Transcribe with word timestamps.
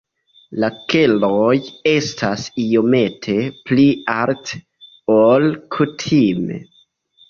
La 0.61 0.69
keloj 0.93 1.51
estas 1.91 2.47
iomete 2.65 3.39
pli 3.71 3.89
alte, 4.19 4.63
ol 5.23 5.51
kutime. 5.81 6.65